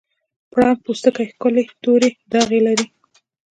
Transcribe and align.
د 0.03 0.03
پړانګ 0.51 0.77
پوستکی 0.85 1.25
ښکلي 1.31 1.63
تورې 1.83 2.09
داغې 2.33 2.59
لري. 2.67 2.85